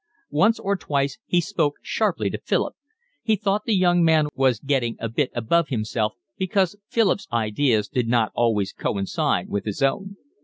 Once 0.31 0.57
or 0.57 0.75
twice 0.75 1.19
he 1.27 1.39
spoke 1.39 1.75
sharply 1.83 2.27
to 2.31 2.39
Philip; 2.43 2.73
he 3.21 3.35
thought 3.35 3.65
the 3.65 3.75
young 3.75 4.03
man 4.03 4.29
was 4.33 4.57
getting 4.59 4.95
a 4.99 5.07
bit 5.07 5.29
above 5.35 5.67
himself, 5.69 6.13
because 6.39 6.75
Philip's 6.87 7.27
ideas 7.31 7.87
did 7.87 8.07
not 8.07 8.31
always 8.33 8.73
coincide 8.73 9.47
with 9.47 9.65
his 9.65 9.83
own. 9.83 10.17